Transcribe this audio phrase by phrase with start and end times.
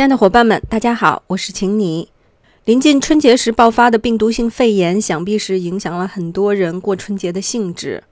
[0.00, 2.08] 亲爱的伙伴们，大家好，我是晴妮。
[2.64, 8.02] 临近春节时爆发的病毒性肺炎，想必是影响了很多人过春节的兴致。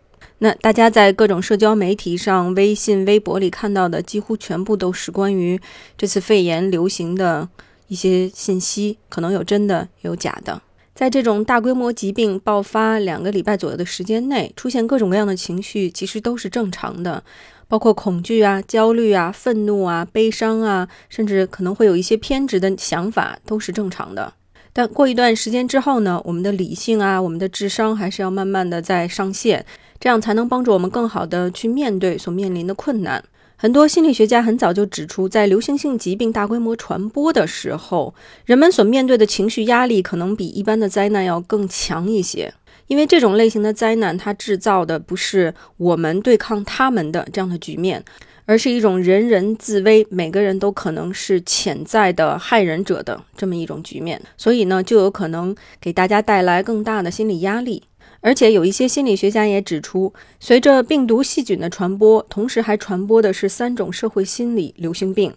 [0.41, 5.59] 那大家在各种社交媒体上、微信、微博里看到的，几乎全部都是关于
[5.97, 7.49] 这次肺炎流行的
[7.87, 10.61] 一些信息，可能有真的，有假的。
[10.95, 17.25] 在这种大规模疾病爆发两个礼拜左右的时间内，出现各种各样的情绪，其实都是正常的。
[17.69, 24.33] 包括恐惧啊、焦虑啊、愤怒啊、悲伤啊，甚至可能会有一些偏执的想法，都是正常的。
[24.73, 29.65] 但过一段时间之后呢，我们的理性啊、我们的智商还是要慢慢的在上线，
[30.01, 33.23] 这样才能帮助我们更好的去面对所面临的困难。
[33.57, 38.15] 很多心理学家很早就指出，在流行性疾病大规模传播的时候，
[38.45, 42.55] 人们所面对的情绪压力可能比一般的灾难要更强一些。
[42.89, 48.03] 因为这种类型的灾难，它制造的不是我们对抗他们的这样的局面，
[48.45, 54.21] 而是一种人人自危，每个人都可能是潜在的害人者的这么一种局面。
[54.37, 57.85] 所以呢，就有可能给大家带来更大的心理压力。
[58.21, 65.33] 而且有一些心理学家也指出，随着病毒细菌的传播，同时还传播的是三种社会心理流行病。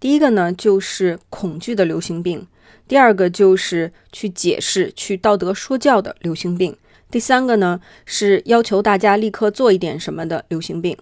[0.00, 2.40] 第一个呢，就是恐惧的流行病；
[2.88, 6.76] 第二个就是去解释、去道德说教的流行病。
[7.10, 10.96] 第三个呢，是要求大家立刻做一点什么的流行病。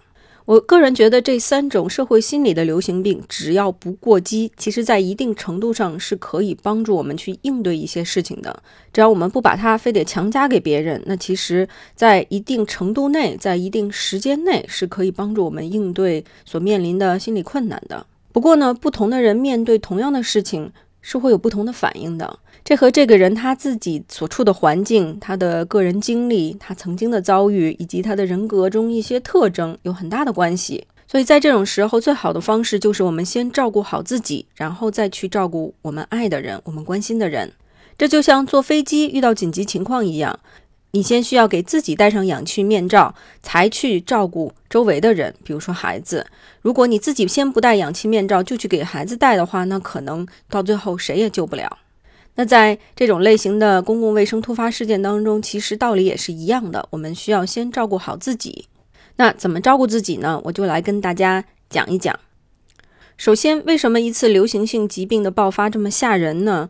[0.45, 8.61] 我个人觉得，这三种社会心理的流行病，只要不过激，其实在一定程度上是可以帮助我们去应对一些事情的。
[8.93, 18.05] 只要我们不把它非得强加给别人，那其实，在一定程度内，在一定时间内，是可以帮助我们应对所面临的心理困难的。
[18.31, 22.37] 不过呢，不同的人面对同样的事情，是会有不同的反应的。
[22.65, 30.83] 这和这个人他自己所处的环境、他的个人经历、他曾经的遭遇以及他的人格中一些特征有很大的关系。
[31.07, 37.53] 所以在这种时候，最好的方式就是我们先照顾好自己，然后再去照顾我们爱的人、我们关心的人。
[37.99, 40.39] 这就像坐飞机遇到紧急情况一样，
[40.89, 43.13] 你先需要给自己戴上氧气面罩，
[43.43, 46.25] 才去照顾周围的人，比如说孩子。
[46.63, 51.77] 如果你自己先不戴氧气面罩，就去给孩子戴的话，那可能到最后谁也救不了。
[52.35, 56.85] 那在这种类型的公共卫生突发事件当中，其实道理也是一样的。
[56.91, 58.65] 我们需要先照顾好自己。
[59.15, 60.41] 那怎么照顾自己呢？
[60.43, 62.19] 我就来跟大家讲一讲。
[63.15, 66.69] 首先，为什么一次流行性疾病的爆发这么吓人呢？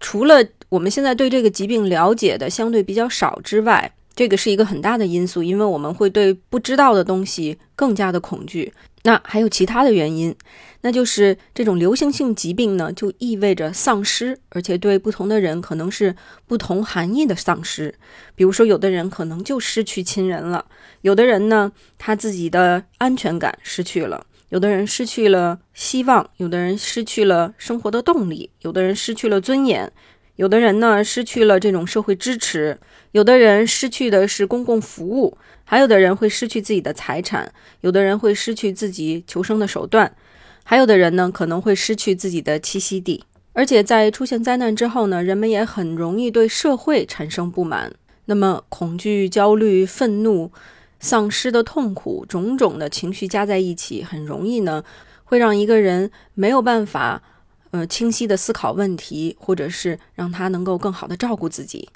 [0.00, 8.72] 除了我们现在对这个疾病了解的相对比较少之外，这个是一个很大的因素，因为我们会对不知道的东西更加的恐惧。
[9.08, 10.36] 那还有其他的原因，
[10.82, 16.14] 那就是这种流行性疾病呢，就意味着丧失，而且对不同的人可能是
[16.46, 17.94] 不同含义的丧失。
[18.34, 20.66] 比如说，有的人可能就失去亲人了，
[21.00, 29.90] 有的人呢，他自己的安全感失去了，有的人失去了希望，有的人失去了生活的动力，有的人失去了尊严，
[30.38, 32.78] 有的人呢，失去了这种社会支持，
[33.10, 35.36] 有的人失去的是公共服务。
[35.64, 40.14] 还有的人会失去自己的财产，有的人会失去自己求生的手段，
[40.62, 43.24] 还有的人呢可能会失去自己的栖息地。
[43.52, 47.92] 而且在出现灾难之后呢，人们也很容易对社会产生不满。
[48.26, 50.52] 那么恐惧、焦虑、愤怒、
[51.00, 54.84] 丧失的痛苦，种种的情绪加在一起，很容易呢
[55.24, 57.24] 会让一个人没有办法，
[57.70, 61.88] 呃，清晰的思考问题，或者是让他能够更好的照顾自己。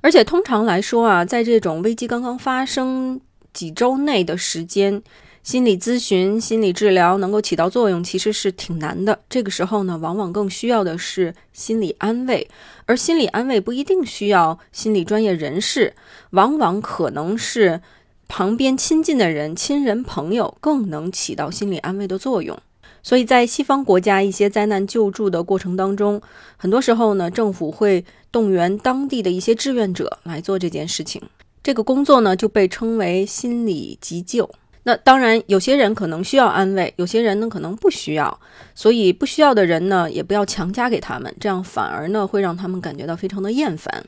[0.00, 3.20] 而且通常来说啊，在这种危机刚刚发生
[3.52, 5.02] 几周内的时间，
[5.42, 9.20] 心理咨询、心理治疗能够起到作用，其实是挺难的。
[9.28, 12.48] 这个时候呢，往往更需要的是心理安慰，
[12.86, 15.94] 而心理安慰不一定需要心理专业人士，
[16.30, 17.82] 往往可能是
[18.26, 22.58] 旁边亲近的人、亲人朋友更能起到心理安慰的作用。
[23.02, 26.20] 所以在西方国家一些灾难救助的过程当中，
[26.56, 31.22] 很多时候呢，政府会动员当地的一些志愿者来做这件事情。
[31.62, 34.48] 这个工作呢，就被称为心理急救。
[34.82, 38.40] 那当然，有些人可能需要安慰，有些人呢可能不需要。
[38.74, 44.04] 所以不需要的人呢，也不要强加给他们，这样反而呢会让他们感觉到非常的厌烦。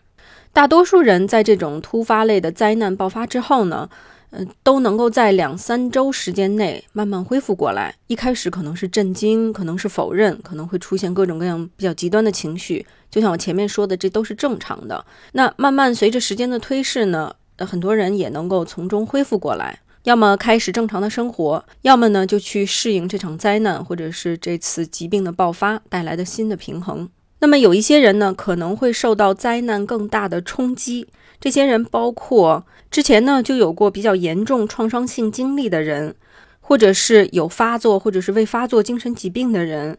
[0.52, 3.88] 大多数人在这种突发类的灾难爆发之后呢。
[4.34, 7.94] 嗯，都能够在两三周时间内慢慢恢复过来。
[8.06, 12.84] 一开始可能是震惊，可能是否认，可能会出现各种各样比较极端的情绪。
[13.10, 15.04] 就像我前面说的，这都是正常的。
[15.32, 27.06] 那慢慢随着时间的推逝呢，很多人也能够从中恢复过来，要么开始正常的生活，要么呢就去适应这场灾难或者是这次疾病的爆发带来的新的平衡。
[27.42, 31.08] 那么有一些人呢，可能会受到灾难更大的冲击。
[31.40, 36.14] 这些人包括之前呢就有过比较严重创伤性经历的人，
[36.60, 39.98] 或者是有发作或者是未发作精神疾病的人，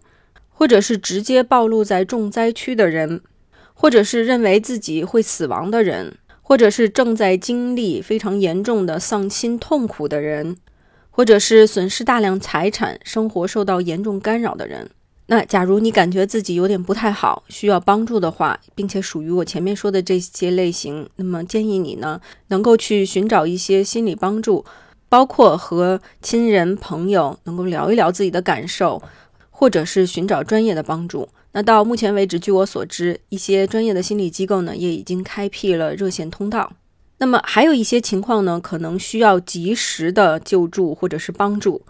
[0.52, 3.20] 或者是直接暴露在重灾区的人，
[3.74, 10.56] 或者是认为自己会死亡的人，或者是正在经历非常严重的丧亲痛苦的人，
[11.10, 14.92] 或者是损失大量财产、生活受到严重干扰的人。
[15.34, 24.64] 那假如你感觉自己有点不太好，需要帮助的话，并且属于我前面说的这些类型，那么建议你呢，能够去寻找一些心理帮助，
[25.10, 29.02] 包括和亲人朋友能够聊一聊自己的感受，
[29.50, 31.28] 或者是寻找专业的帮助。
[31.54, 36.72] 那到目前为止，据我所知，一些专业的心理机构呢，也已经开辟了热线通道。
[37.18, 41.82] 那么还有一些情况呢，可能需要及时的救助或者是帮助，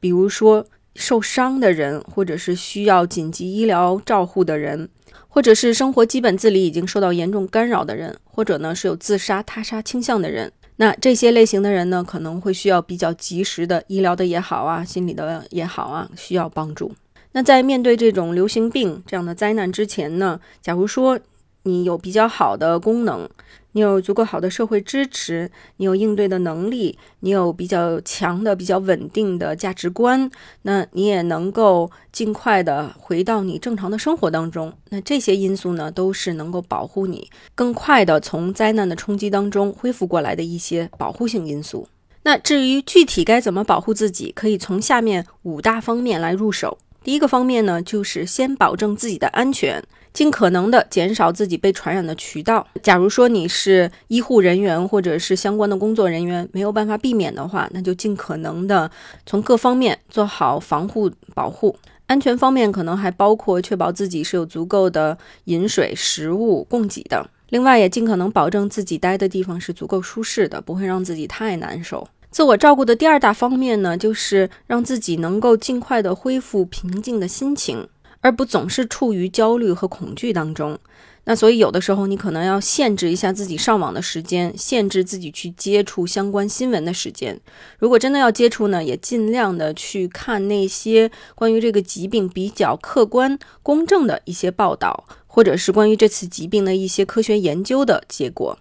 [0.00, 0.64] 比如说。
[0.98, 4.88] 受伤的人，或者是需要紧急医疗照护的人，
[5.28, 16.92] 或者是生活基本自理已经受到严重干扰的人，或者呢是有自杀、他杀倾向的人，那这些类型的人呢，可能会需要比较及时的医疗的也好啊，心理的也好啊，需要帮助。
[17.32, 21.20] 那在面对这种流行病这样的灾难之前呢，假如说
[21.68, 23.28] 你有比较好的功能。
[23.72, 30.28] 你有足够好的社会支持，你有应对的能力，你有比较强的、比较稳定的价值观，
[30.62, 34.72] 那你也能够尽快的回到你正常的生活当中。
[34.88, 41.86] 那这些因素呢，都是能够保护你更快的从灾难的冲击当中恢复过来的一些保护性因素。
[42.22, 46.78] 那至于具体该怎么保护自己，可以从下面五大方面来入手。
[47.08, 49.82] 第一个方面呢，就是先保证自己的安全。
[50.12, 52.66] 尽可能的减少自己被传染的渠道。
[52.82, 58.90] 假如说你是医护人员或者是相关的工作人员，没有办法避免的话，那就尽可能的
[59.24, 61.74] 从各方面做好防护保护。
[62.08, 67.26] 安全方面可能还包括确保自己是有足够的饮水、食物供给的。
[67.48, 72.06] 另外，也尽可能保证自己待的地方是足够舒适的，不会让自己太难受。
[72.30, 77.88] 自我照顾的第二大方面呢，就是让自己能够尽快的恢复平静的心情。
[78.20, 80.76] 而不总是处于焦虑和恐惧当中，
[81.22, 87.40] 那所以有的时候你可能要限制一下自己上网的时间，限制自己去接触相关新闻的时间。
[87.78, 98.58] 如果真的要接触呢，也尽量的去看那些关于这个疾病比较客观公正的一些报道，或者是关于这次疾病的一些科学研究的结果。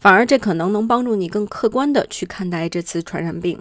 [0.00, 3.56] 反而这可能能帮助你更客观的去看待这次传染病。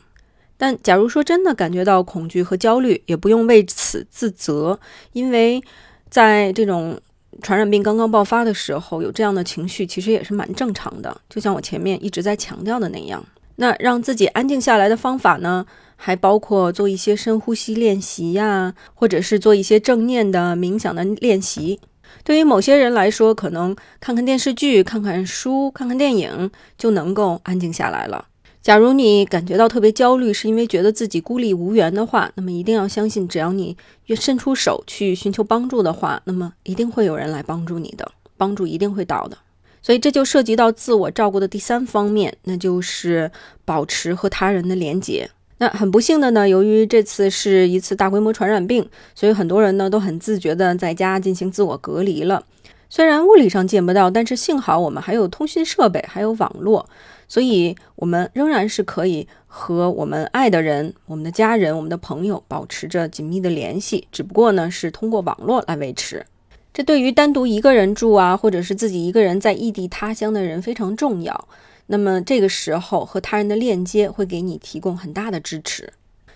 [0.57, 4.79] 但假如说真的感觉到恐惧和焦虑，也不用为此自责，
[5.13, 5.61] 因为
[6.09, 6.99] 在这种
[7.41, 11.15] 传染病刚刚爆发的时候，有这样的情绪其实也是蛮正常的。
[11.29, 13.23] 就像我前面一直在强调的那样，
[13.57, 15.65] 那让自己安静下来的方法呢，
[15.95, 21.79] 还包括做一些深呼吸练习呀，或者是做一些正念的冥想的练习。
[22.23, 28.25] 对于某些人来说，可能看看电视剧、看看书、看看电影就能够安静下来了。
[28.61, 33.75] 假如你感觉到特别焦虑，是因为觉得自己孤立无援的话，那么一定要相信，只要你
[34.07, 39.37] 越伸出手去寻求帮助的话，那么一定会有人来帮助你的，帮助一定会到的。
[39.81, 43.31] 所以这就涉及到自我照顾的第三方面，那就是
[43.63, 45.29] 保持和他人的连结。
[45.59, 52.43] 那很不幸的呢，由于这次是一次大规模传染病，所以很多人呢都很自觉的在家进行自我隔离了。
[52.89, 56.89] 虽然物理上见不到，但是幸好我们还有通讯设备，还有网络。
[57.27, 66.25] 所以，我们仍然是可以和我们爱的人、我们的家人、我们的朋友保持着紧密的联系，只不过呢，是通过网络来维持。
[66.73, 71.47] 这对于单独一个人住啊，或者是自己一个人在异地他乡的人非常重要。
[71.91, 75.91] 那么，这个时候和他人的链接会给你提供很大的支持。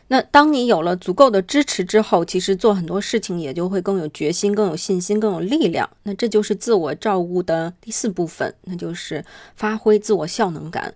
[0.07, 5.87] 那当你有了足够的支持之后，其实做很多事情也就会更有决心、更有信心、更有力量。
[6.03, 9.23] 那这就是自我照顾的第四部分，那就是
[9.55, 10.93] 发挥自我效能感。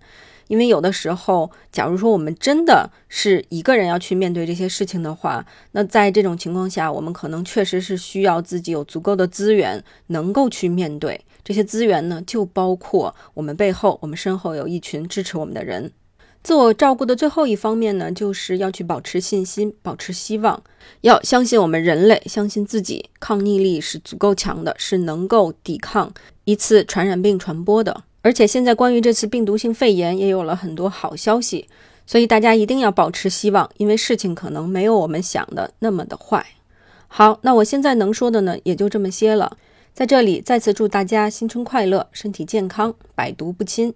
[0.48, 15.92] 因为有的时候，假如说我们真的是一个人要去面对这些事情的话，那在这种情况下，我们可能确实是需要自己有足够的资源，能够去面对这些资源呢，就包括我们背后、我们身后有一群支持我们的人。
[16.42, 20.62] 自我照顾的最后一方面呢，就是要去保持信心，保持希望，
[21.02, 26.10] 要相信我们人类，相信自己，抗逆力是足够强的，是能够抵抗
[26.44, 28.04] 一次传染病传播的。
[28.28, 31.66] 而且现在关于这次病毒性肺炎也有了很多好消息，
[32.06, 36.44] 所以大家一定要保持希望，因为事情可能没有我们想的那么的坏。
[37.06, 39.56] 好，那我现在能说的呢，也就这么些了。
[39.94, 43.94] 在这里再次祝大家新春快乐，身体健康，百毒不侵。